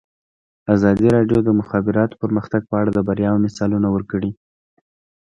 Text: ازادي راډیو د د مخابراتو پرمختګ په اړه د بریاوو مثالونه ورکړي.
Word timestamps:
ازادي 0.75 1.07
راډیو 1.15 1.39
د 1.41 1.45
د 1.47 1.49
مخابراتو 1.59 2.19
پرمختګ 2.23 2.61
په 2.69 2.75
اړه 2.81 2.91
د 2.93 2.99
بریاوو 3.07 3.43
مثالونه 3.45 3.87
ورکړي. 3.95 4.31